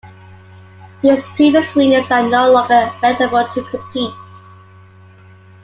[1.03, 4.15] These previous winners are no longer eligible to compete.